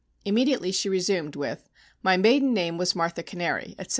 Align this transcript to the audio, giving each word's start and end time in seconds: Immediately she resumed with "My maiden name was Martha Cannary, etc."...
Immediately 0.25 0.71
she 0.71 0.89
resumed 0.89 1.35
with 1.35 1.69
"My 2.01 2.17
maiden 2.17 2.55
name 2.55 2.79
was 2.79 2.95
Martha 2.95 3.21
Cannary, 3.21 3.75
etc."... 3.77 3.89